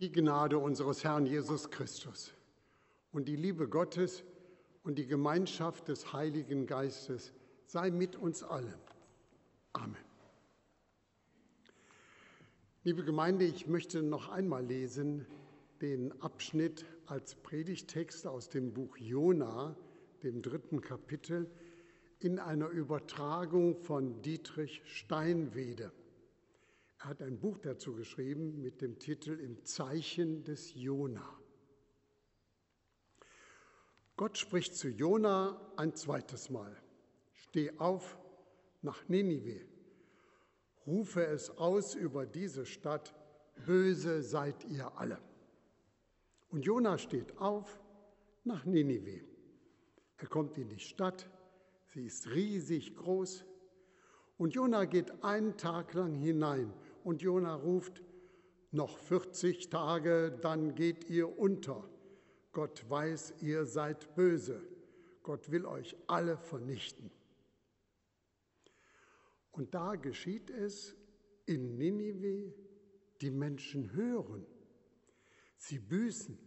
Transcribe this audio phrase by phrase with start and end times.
[0.00, 2.32] Die Gnade unseres Herrn Jesus Christus
[3.10, 4.22] und die Liebe Gottes
[4.84, 7.32] und die Gemeinschaft des Heiligen Geistes
[7.66, 8.78] sei mit uns allen.
[9.72, 9.96] Amen.
[12.84, 15.26] Liebe Gemeinde, ich möchte noch einmal lesen
[15.80, 19.74] den Abschnitt als Predigtext aus dem Buch Jona,
[20.22, 21.50] dem dritten Kapitel,
[22.20, 25.90] in einer Übertragung von Dietrich Steinwede.
[27.00, 31.38] Er hat ein Buch dazu geschrieben mit dem Titel Im Zeichen des Jona.
[34.16, 36.76] Gott spricht zu Jona ein zweites Mal.
[37.34, 38.18] Steh auf
[38.82, 39.64] nach Ninive.
[40.88, 43.14] Rufe es aus über diese Stadt.
[43.64, 45.20] Böse seid ihr alle.
[46.50, 47.80] Und Jona steht auf
[48.42, 49.20] nach Ninive.
[50.16, 51.30] Er kommt in die Stadt.
[51.94, 53.44] Sie ist riesig groß.
[54.36, 56.72] Und Jona geht einen Tag lang hinein
[57.08, 58.02] und Jona ruft,
[58.70, 61.88] noch 40 Tage, dann geht ihr unter.
[62.52, 64.60] Gott weiß, ihr seid böse.
[65.22, 67.10] Gott will euch alle vernichten.
[69.52, 70.94] Und da geschieht es
[71.46, 72.52] in Ninive,
[73.22, 74.46] die Menschen hören.
[75.56, 76.38] Sie büßen.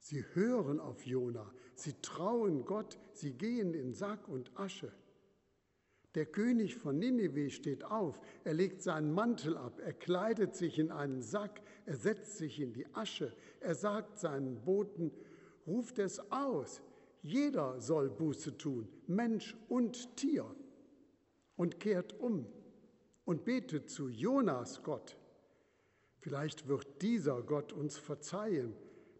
[0.00, 1.50] Sie hören auf Jona.
[1.74, 2.98] Sie trauen Gott.
[3.14, 4.92] Sie gehen in Sack und Asche.
[6.14, 10.90] Der König von Ninive steht auf, er legt seinen Mantel ab, er kleidet sich in
[10.90, 15.12] einen Sack, er setzt sich in die Asche, er sagt seinen Boten,
[15.66, 16.82] ruft es aus,
[17.22, 20.46] jeder soll Buße tun, Mensch und Tier,
[21.56, 22.46] und kehrt um
[23.24, 25.18] und betet zu Jonas Gott.
[26.20, 28.74] Vielleicht wird dieser Gott uns verzeihen,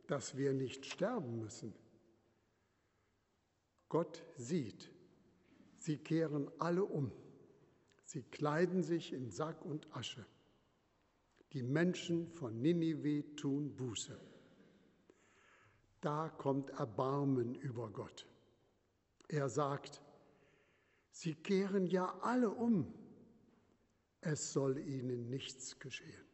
[0.07, 1.75] dass wir nicht sterben müssen.
[3.89, 4.91] Gott sieht,
[5.79, 7.13] Sie kehren alle um.
[8.05, 10.27] Sie kleiden sich in Sack und Asche.
[11.53, 14.19] Die Menschen von Ninive tun Buße.
[16.01, 18.27] Da kommt Erbarmen über Gott.
[19.29, 20.03] Er sagt,
[21.11, 22.95] Sie kehren ja alle um.
[24.21, 26.25] Es soll ihnen nichts geschehen.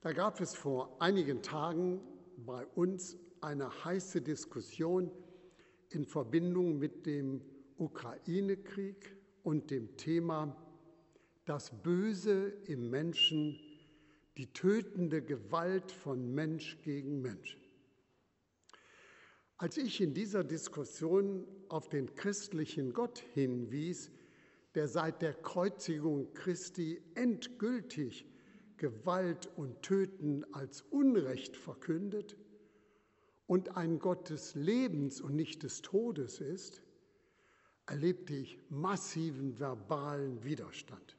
[0.00, 2.00] Da gab es vor einigen Tagen
[2.36, 5.10] bei uns eine heiße Diskussion
[5.90, 7.42] in Verbindung mit dem
[7.76, 10.56] Ukraine-Krieg und dem Thema
[11.44, 13.58] das Böse im Menschen,
[14.36, 17.58] die tötende Gewalt von Mensch gegen Mensch.
[19.56, 24.10] Als ich in dieser Diskussion auf den christlichen Gott hinwies,
[24.74, 28.26] der seit der Kreuzigung Christi endgültig
[28.76, 32.36] Gewalt und Töten als Unrecht verkündet,
[33.52, 36.80] und ein Gott des Lebens und nicht des Todes ist,
[37.84, 41.18] erlebte ich massiven verbalen Widerstand.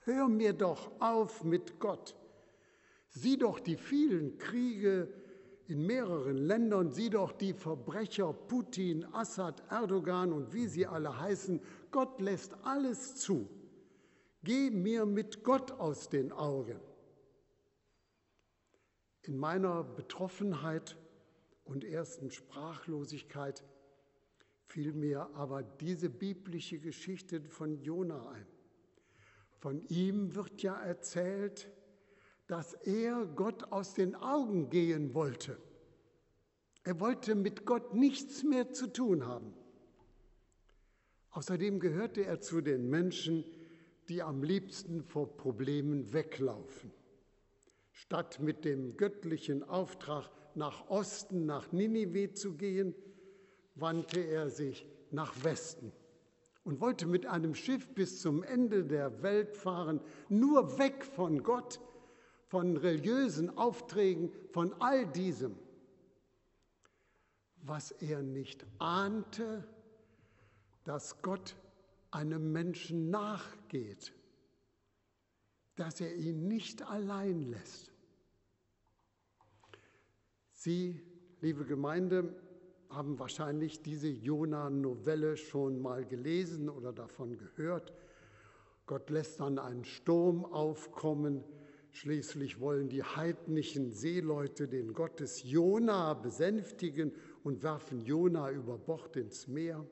[0.00, 2.14] Hör mir doch auf mit Gott.
[3.08, 5.08] Sieh doch die vielen Kriege
[5.66, 11.62] in mehreren Ländern, sieh doch die Verbrecher Putin, Assad, Erdogan und wie sie alle heißen.
[11.90, 13.48] Gott lässt alles zu.
[14.42, 16.78] Geh mir mit Gott aus den Augen.
[19.22, 20.98] In meiner Betroffenheit
[21.66, 23.64] und ersten Sprachlosigkeit
[24.66, 28.46] fiel mir aber diese biblische Geschichte von Jona ein.
[29.58, 31.70] Von ihm wird ja erzählt,
[32.46, 35.58] dass er Gott aus den Augen gehen wollte.
[36.84, 39.52] Er wollte mit Gott nichts mehr zu tun haben.
[41.30, 43.44] Außerdem gehörte er zu den Menschen,
[44.08, 46.92] die am liebsten vor Problemen weglaufen.
[47.90, 52.94] Statt mit dem göttlichen Auftrag nach Osten, nach Ninive zu gehen,
[53.74, 55.92] wandte er sich nach Westen
[56.64, 61.80] und wollte mit einem Schiff bis zum Ende der Welt fahren, nur weg von Gott,
[62.48, 65.56] von religiösen Aufträgen, von all diesem.
[67.62, 69.66] Was er nicht ahnte,
[70.84, 71.56] dass Gott
[72.10, 74.12] einem Menschen nachgeht,
[75.76, 77.95] dass er ihn nicht allein lässt.
[80.66, 81.00] Sie,
[81.42, 82.34] liebe Gemeinde,
[82.88, 87.92] haben wahrscheinlich diese Jona-Novelle schon mal gelesen oder davon gehört.
[88.86, 91.44] Gott lässt dann einen Sturm aufkommen.
[91.92, 97.12] Schließlich wollen die heidnischen Seeleute den Gott des Jona besänftigen
[97.44, 99.86] und werfen Jona über Bord ins Meer.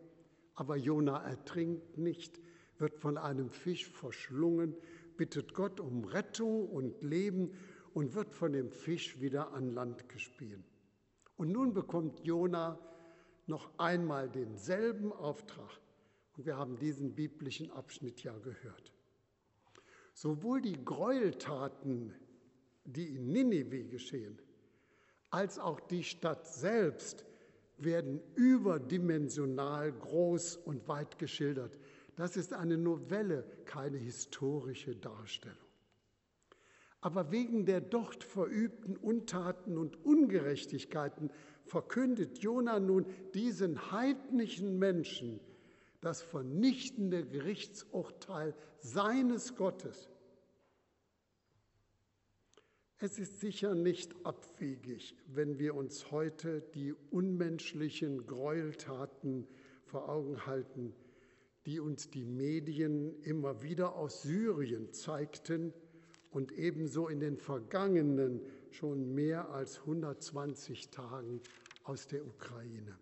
[0.56, 2.40] Aber Jona ertrinkt nicht,
[2.78, 4.74] wird von einem Fisch verschlungen,
[5.16, 7.52] bittet Gott um Rettung und Leben
[7.94, 10.64] und wird von dem Fisch wieder an Land gespielt.
[11.37, 12.79] Und nun bekommt Jona
[13.46, 15.81] noch einmal denselben Auftrag.
[16.37, 18.93] Und wir haben diesen biblischen Abschnitt ja gehört.
[20.12, 22.12] Sowohl die Gräueltaten,
[22.85, 24.41] die in Ninive geschehen,
[25.31, 27.25] als auch die Stadt selbst
[27.79, 31.79] werden überdimensional groß und weit geschildert.
[32.17, 35.63] Das ist eine Novelle, keine historische Darstellung.
[37.04, 41.30] Aber wegen der dort verübten Untaten und Ungerechtigkeiten
[41.66, 43.04] verkündet Jona nun
[43.34, 45.38] diesen heidnischen Menschen
[46.00, 50.08] das vernichtende Gerichtsurteil seines Gottes.
[52.96, 59.46] Es ist sicher nicht abwegig, wenn wir uns heute die unmenschlichen Gräueltaten
[59.84, 60.94] vor Augen halten,
[61.66, 65.74] die uns die Medien immer wieder aus Syrien zeigten
[66.34, 71.40] und ebenso in den vergangenen schon mehr als 120 Tagen
[71.84, 72.98] aus der Ukraine.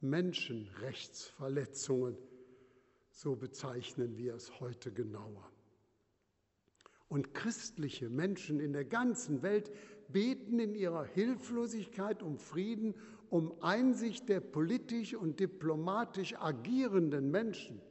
[0.00, 2.16] Menschenrechtsverletzungen,
[3.10, 5.50] so bezeichnen wir es heute genauer.
[7.08, 9.72] Und christliche Menschen in der ganzen Welt
[10.08, 12.94] beten in ihrer Hilflosigkeit um Frieden,
[13.30, 17.82] um Einsicht der politisch und diplomatisch agierenden Menschen.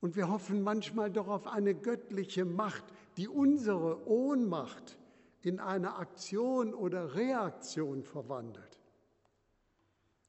[0.00, 2.84] Und wir hoffen manchmal doch auf eine göttliche Macht,
[3.16, 4.98] die unsere Ohnmacht
[5.42, 8.80] in eine Aktion oder Reaktion verwandelt.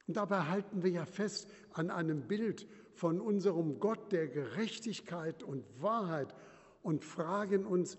[0.06, 5.64] Und dabei halten wir ja fest an einem Bild von unserem Gott der Gerechtigkeit und
[5.80, 6.34] Wahrheit
[6.82, 7.96] und fragen uns,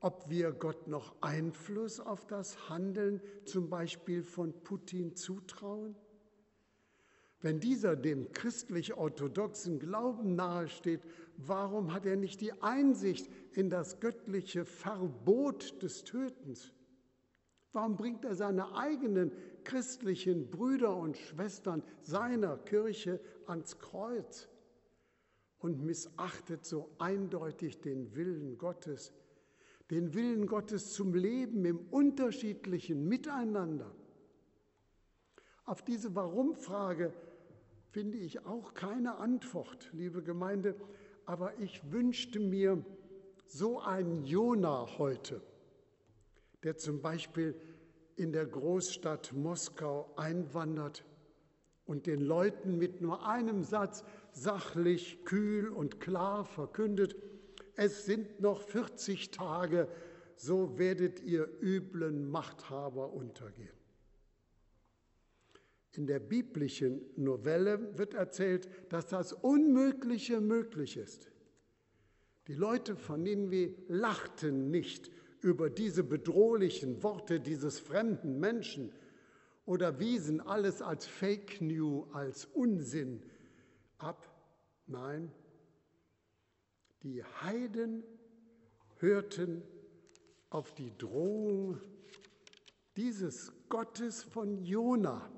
[0.00, 5.96] ob wir Gott noch Einfluss auf das Handeln zum Beispiel von Putin zutrauen?
[7.44, 11.02] Wenn dieser dem christlich-orthodoxen Glauben nahesteht,
[11.36, 16.72] warum hat er nicht die Einsicht in das göttliche Verbot des Tötens?
[17.74, 19.30] Warum bringt er seine eigenen
[19.62, 24.48] christlichen Brüder und Schwestern seiner Kirche ans Kreuz
[25.58, 29.12] und missachtet so eindeutig den Willen Gottes,
[29.90, 33.94] den Willen Gottes zum Leben im unterschiedlichen Miteinander.
[35.66, 37.12] Auf diese Warum-Frage
[37.94, 40.74] finde ich auch keine Antwort, liebe Gemeinde,
[41.26, 42.84] aber ich wünschte mir
[43.46, 45.40] so einen Jona heute,
[46.64, 47.54] der zum Beispiel
[48.16, 51.04] in der Großstadt Moskau einwandert
[51.86, 54.02] und den Leuten mit nur einem Satz
[54.32, 57.14] sachlich, kühl und klar verkündet,
[57.76, 59.86] es sind noch 40 Tage,
[60.34, 63.83] so werdet ihr üblen Machthaber untergehen.
[65.96, 71.30] In der biblischen Novelle wird erzählt, dass das Unmögliche möglich ist.
[72.48, 75.10] Die Leute von Nineveh lachten nicht
[75.40, 78.92] über diese bedrohlichen Worte dieses fremden Menschen
[79.66, 83.22] oder wiesen alles als Fake News, als Unsinn
[83.98, 84.26] ab.
[84.86, 85.30] Nein,
[87.02, 88.02] die Heiden
[88.98, 89.62] hörten
[90.50, 91.80] auf die Drohung
[92.96, 95.30] dieses Gottes von Jona.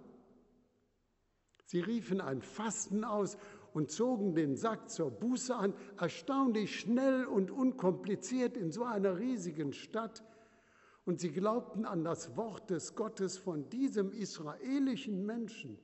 [1.67, 3.37] Sie riefen ein Fasten aus
[3.75, 9.73] und zogen den Sack zur Buße an, erstaunlich schnell und unkompliziert in so einer riesigen
[9.73, 10.25] Stadt.
[11.05, 15.79] Und sie glaubten an das Wort des Gottes von diesem israelischen Menschen.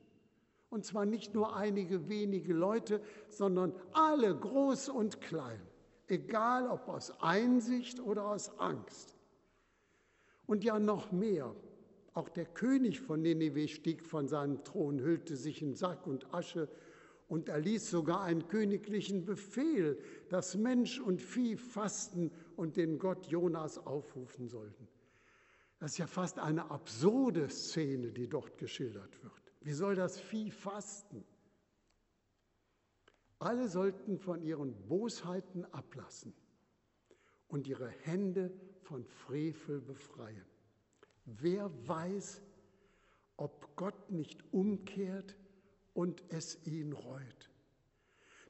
[0.69, 5.61] Und zwar nicht nur einige wenige Leute, sondern alle, groß und klein,
[6.07, 9.15] egal ob aus Einsicht oder aus Angst.
[10.47, 11.53] Und ja noch mehr,
[12.13, 16.69] auch der König von Nineveh stieg von seinem Thron, hüllte sich in Sack und Asche
[17.27, 19.97] und erließ sogar einen königlichen Befehl,
[20.29, 24.87] dass Mensch und Vieh fasten und den Gott Jonas aufrufen sollten.
[25.79, 29.53] Das ist ja fast eine absurde Szene, die dort geschildert wird.
[29.61, 31.25] Wie soll das Vieh fasten?
[33.39, 36.33] Alle sollten von ihren Bosheiten ablassen
[37.47, 38.53] und ihre Hände
[38.83, 40.52] von Frevel befreien.
[41.25, 42.41] Wer weiß,
[43.37, 45.35] ob Gott nicht umkehrt
[45.93, 47.49] und es ihn reut.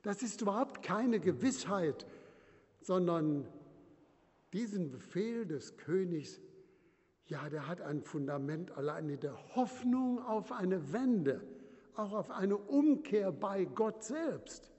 [0.02, 2.06] Das ist überhaupt keine Gewissheit,
[2.82, 3.48] sondern
[4.52, 6.42] diesen Befehl des Königs
[7.28, 11.42] ja, der hat ein Fundament alleine der Hoffnung auf eine Wende,
[11.96, 14.72] auch auf eine Umkehr bei Gott selbst.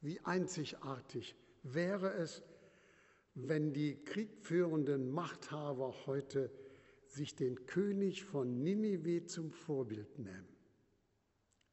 [0.00, 2.42] Wie einzigartig wäre es,
[3.34, 6.50] wenn die kriegführenden Machthaber heute
[7.06, 10.48] sich den König von Ninive zum Vorbild nehmen.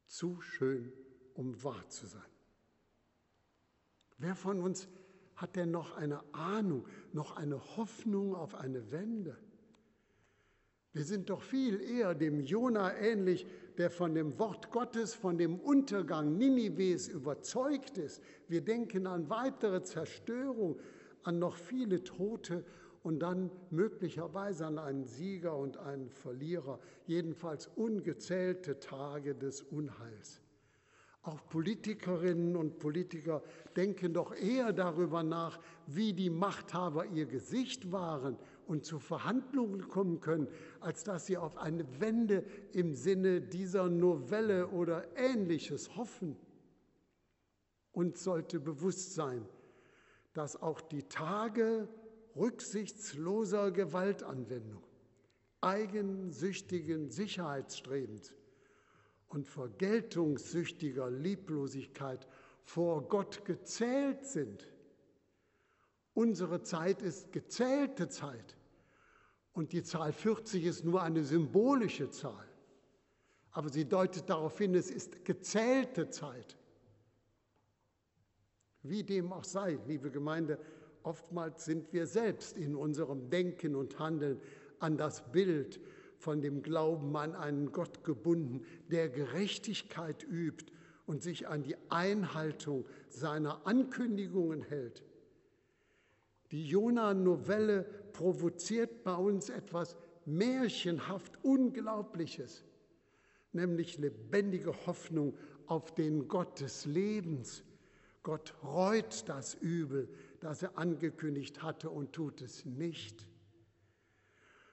[0.08, 0.92] Zu schön,
[1.34, 2.22] um wahr zu sein.
[4.18, 4.88] Wer von uns
[5.36, 9.38] hat er noch eine Ahnung, noch eine Hoffnung auf eine Wende.
[10.94, 13.46] Wir sind doch viel eher dem Jona ähnlich,
[13.78, 18.24] der von dem Wort Gottes, von dem Untergang Ninives überzeugt ist.
[18.48, 20.80] Wir denken an weitere Zerstörung,
[21.24, 22.64] an noch viele Tote
[23.04, 30.42] und dann möglicherweise an einen Sieger und einen Verlierer, jedenfalls ungezählte Tage des Unheils.
[31.28, 33.44] Auch Politikerinnen und Politiker
[33.76, 40.22] denken doch eher darüber nach, wie die Machthaber ihr Gesicht wahren und zu Verhandlungen kommen
[40.22, 40.48] können,
[40.80, 46.38] als dass sie auf eine Wende im Sinne dieser Novelle oder ähnliches hoffen.
[47.92, 49.46] Uns sollte bewusst sein,
[50.38, 51.88] dass auch die Tage
[52.36, 54.84] rücksichtsloser Gewaltanwendung,
[55.62, 58.36] eigensüchtigen Sicherheitsstrebens
[59.30, 62.28] und vergeltungssüchtiger Lieblosigkeit
[62.64, 64.68] vor Gott gezählt sind.
[66.14, 68.58] Unsere Zeit ist gezählte Zeit
[69.54, 72.48] und die Zahl 40 ist nur eine symbolische Zahl.
[73.50, 76.58] Aber sie deutet darauf hin, es ist gezählte Zeit.
[78.84, 80.60] Wie dem auch sei, liebe Gemeinde,
[81.04, 84.40] oftmals sind wir selbst in unserem Denken und Handeln
[84.80, 85.80] an das Bild
[86.18, 90.72] von dem Glauben an einen Gott gebunden, der Gerechtigkeit übt
[91.06, 95.04] und sich an die Einhaltung seiner Ankündigungen hält.
[96.52, 102.64] Die Jona-Novelle provoziert bei uns etwas märchenhaft Unglaubliches,
[103.54, 107.64] nämlich lebendige Hoffnung auf den Gott des Lebens.
[108.28, 110.10] Gott reut das Übel,
[110.42, 113.26] das er angekündigt hatte und tut es nicht.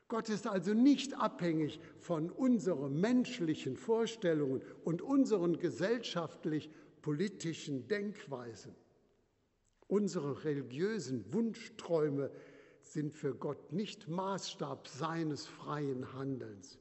[0.08, 8.74] Gott ist also nicht abhängig von unseren menschlichen Vorstellungen und unseren gesellschaftlich-politischen Denkweisen.
[9.86, 12.32] Unsere religiösen Wunschträume
[12.80, 16.80] sind für Gott nicht Maßstab seines freien Handelns.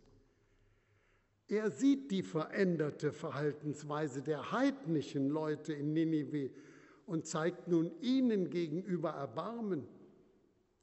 [1.53, 6.49] Er sieht die veränderte Verhaltensweise der heidnischen Leute in Ninive
[7.05, 9.87] und zeigt nun ihnen gegenüber Erbarmen.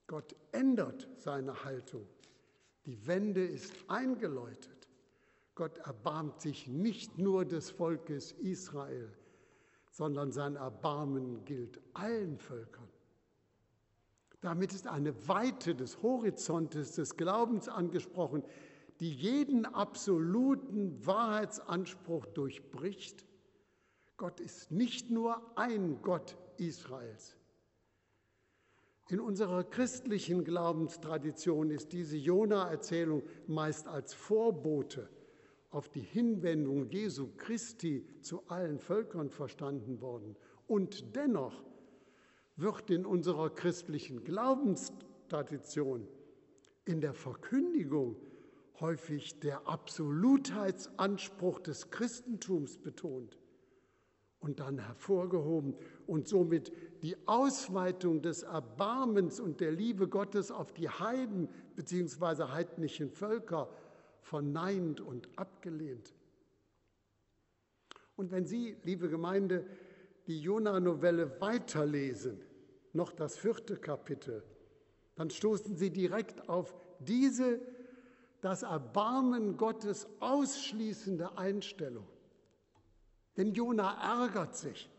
[0.07, 2.07] Gott ändert seine Haltung.
[2.87, 4.87] Die Wende ist eingeläutet.
[5.57, 9.11] Gott erbarmt sich nicht nur des Volkes Israel,
[9.91, 12.89] sondern sein Erbarmen gilt allen Völkern.
[14.41, 18.45] Damit ist eine Weite des Horizontes des Glaubens angesprochen,
[19.01, 23.25] die jeden absoluten Wahrheitsanspruch durchbricht.
[24.19, 27.37] Gott ist nicht nur ein Gott Israels.
[29.09, 35.09] In unserer christlichen Glaubenstradition ist diese Jona-Erzählung meist als Vorbote
[35.71, 40.37] auf die Hinwendung Jesu Christi zu allen Völkern verstanden worden.
[40.67, 41.65] Und dennoch
[42.57, 46.07] wird in unserer christlichen Glaubenstradition
[46.85, 48.17] in der Verkündigung
[48.81, 53.39] häufig der Absolutheitsanspruch des Christentums betont
[54.41, 55.75] und dann hervorgehoben
[56.07, 56.73] und somit
[57.03, 62.45] die Ausweitung des Erbarmens und der Liebe Gottes auf die Heiden bzw.
[62.45, 63.69] heidnischen Völker
[64.23, 66.15] verneint und abgelehnt.
[68.17, 69.65] Und wenn Sie, liebe Gemeinde,
[70.27, 72.41] die Jona-Novelle weiterlesen,
[72.93, 74.43] noch das vierte Kapitel,
[75.17, 77.61] dann stoßen Sie direkt auf diese
[78.41, 82.07] das Erbarmen Gottes ausschließende Einstellung.
[83.37, 84.91] Denn Jona ärgert sich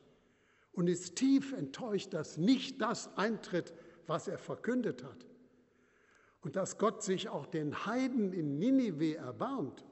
[0.74, 3.74] und ist tief enttäuscht, dass nicht das eintritt,
[4.08, 5.26] was er verkündet hat
[6.42, 9.86] und dass Gott sich auch den Heiden in Ninive erbarmt.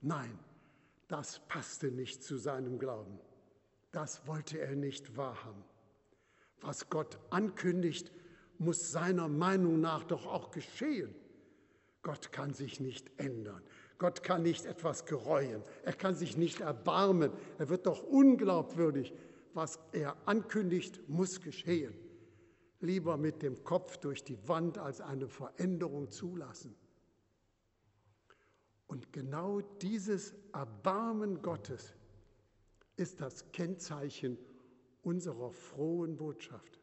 [0.00, 0.38] Nein,
[1.08, 3.18] das passte nicht zu seinem Glauben.
[3.90, 5.64] Das wollte er nicht wahrhaben.
[6.60, 8.12] Was Gott ankündigt,
[8.58, 11.14] muss seiner Meinung nach doch auch geschehen.
[12.02, 13.62] Gott kann sich nicht ändern.
[13.98, 15.62] Gott kann nicht etwas gereuen.
[15.84, 17.30] Er kann sich nicht erbarmen.
[17.58, 19.14] Er wird doch unglaubwürdig.
[19.54, 21.94] Was er ankündigt, muss geschehen
[22.82, 26.74] lieber mit dem Kopf durch die Wand als eine Veränderung zulassen.
[28.86, 31.94] Und genau dieses Erbarmen Gottes
[32.96, 34.36] ist das Kennzeichen
[35.02, 36.80] unserer frohen Botschaft.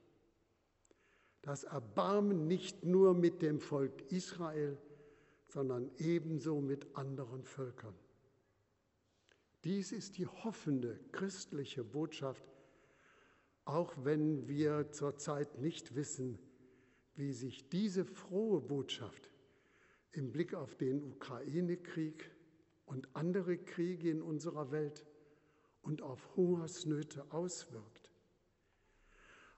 [1.41, 4.77] Das Erbarmen nicht nur mit dem Volk Israel,
[5.49, 7.95] sondern ebenso mit anderen Völkern.
[9.63, 12.47] Dies ist die hoffende christliche Botschaft,
[13.65, 16.39] auch wenn wir zurzeit nicht wissen,
[17.15, 19.29] wie sich diese frohe Botschaft
[20.11, 22.31] im Blick auf den Ukraine-Krieg
[22.85, 25.05] und andere Kriege in unserer Welt
[25.81, 28.11] und auf Hungersnöte auswirkt.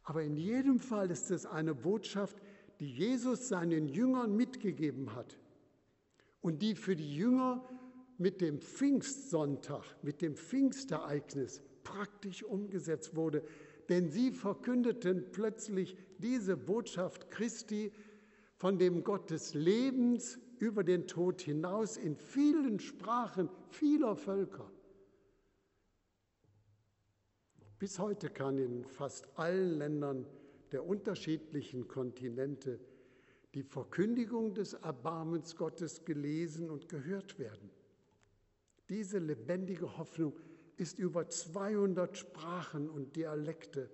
[0.04, 2.42] Aber in jedem Fall ist es eine Botschaft,
[2.80, 5.38] die Jesus seinen Jüngern mitgegeben hat
[6.42, 7.64] und die für die Jünger
[8.18, 13.44] mit dem Pfingstsonntag, mit dem Pfingstereignis praktisch umgesetzt wurde.
[13.90, 17.92] Denn sie verkündeten plötzlich diese Botschaft Christi
[18.56, 24.72] von dem Gott des Lebens über den Tod hinaus in vielen Sprachen vieler Völker.
[27.80, 30.28] Bis heute kann in fast allen Ländern
[30.72, 32.80] der unterschiedlichen Kontinente
[33.54, 37.70] die Verkündigung des Erbarmens Gottes gelesen und gehört werden.
[38.90, 40.40] Diese lebendige Hoffnung
[40.78, 43.90] ist über 200 Sprachen und Dialekte.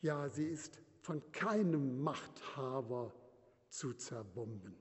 [0.00, 3.12] Ja, sie ist von keinem Machthaber
[3.68, 4.74] zu zerbomben.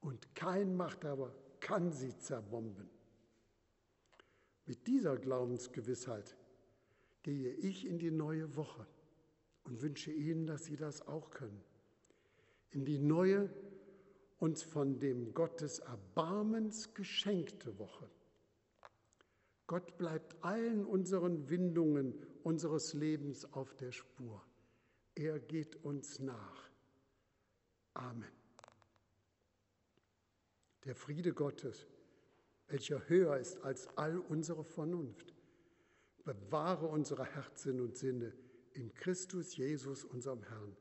[0.00, 2.88] Und kein Machthaber kann sie zerbomben.
[4.66, 6.36] Mit dieser Glaubensgewissheit
[7.22, 8.86] gehe ich in die neue Woche
[9.64, 11.62] und wünsche Ihnen, dass Sie das auch können.
[12.70, 13.50] In die neue,
[14.38, 18.08] uns von dem Gottes Erbarmens geschenkte Woche.
[19.66, 24.42] Gott bleibt allen unseren Windungen unseres Lebens auf der Spur.
[25.14, 26.70] Er geht uns nach.
[27.94, 28.32] Amen.
[30.84, 31.86] Der Friede Gottes
[32.68, 35.34] welcher höher ist als all unsere Vernunft.
[36.24, 38.32] Bewahre unsere Herzen und Sinne
[38.72, 40.76] in Christus Jesus, unserem Herrn.